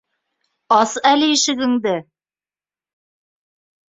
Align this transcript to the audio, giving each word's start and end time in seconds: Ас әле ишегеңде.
Ас 0.77 0.95
әле 1.09 1.27
ишегеңде. 1.33 1.93